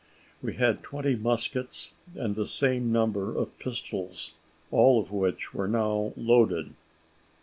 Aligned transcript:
We 0.41 0.55
had 0.55 0.81
twenty 0.81 1.15
muskets, 1.15 1.93
and 2.15 2.33
the 2.33 2.47
same 2.47 2.91
number 2.91 3.37
of 3.37 3.55
pistols, 3.59 4.33
all 4.71 4.99
of 4.99 5.11
which 5.11 5.53
were 5.53 5.67
now 5.67 6.13
loaded. 6.17 6.73